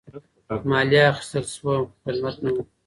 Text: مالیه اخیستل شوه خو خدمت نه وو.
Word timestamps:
مالیه 0.71 1.03
اخیستل 1.11 1.43
شوه 1.55 1.73
خو 1.81 1.85
خدمت 2.05 2.35
نه 2.43 2.49
وو. 2.53 2.61